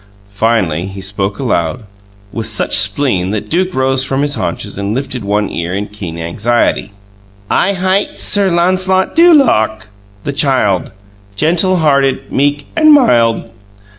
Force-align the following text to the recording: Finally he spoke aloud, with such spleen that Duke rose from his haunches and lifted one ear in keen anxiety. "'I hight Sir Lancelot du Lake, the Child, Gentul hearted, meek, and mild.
Finally 0.31 0.87
he 0.87 0.99
spoke 0.99 1.37
aloud, 1.37 1.83
with 2.33 2.47
such 2.47 2.75
spleen 2.75 3.29
that 3.29 3.51
Duke 3.51 3.75
rose 3.75 4.03
from 4.03 4.23
his 4.23 4.33
haunches 4.33 4.79
and 4.79 4.95
lifted 4.95 5.23
one 5.23 5.47
ear 5.51 5.75
in 5.75 5.85
keen 5.85 6.17
anxiety. 6.17 6.91
"'I 7.51 7.73
hight 7.73 8.19
Sir 8.19 8.49
Lancelot 8.49 9.15
du 9.15 9.31
Lake, 9.31 9.81
the 10.23 10.33
Child, 10.33 10.91
Gentul 11.35 11.75
hearted, 11.81 12.31
meek, 12.31 12.65
and 12.75 12.91
mild. 12.93 13.51